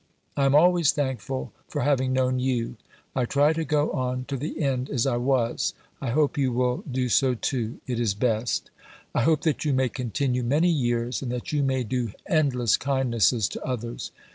[0.35, 2.75] I am always thankful for having known you.
[3.15, 5.75] I try to go on to the end as I was.
[6.01, 8.71] I hope you will do so too; it is best.
[9.13, 13.47] I hope that you may continue many years, and that you may do endless kindnesses
[13.49, 14.09] to others.